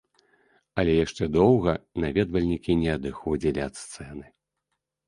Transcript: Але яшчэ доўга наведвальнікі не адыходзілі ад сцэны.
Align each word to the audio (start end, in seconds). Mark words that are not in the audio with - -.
Але 0.83 0.95
яшчэ 0.99 1.23
доўга 1.35 1.75
наведвальнікі 2.07 2.71
не 2.81 2.89
адыходзілі 2.99 3.59
ад 3.69 3.73
сцэны. 3.83 4.25